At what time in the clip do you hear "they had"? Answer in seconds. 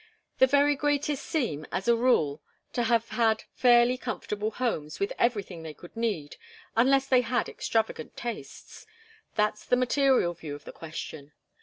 7.05-7.47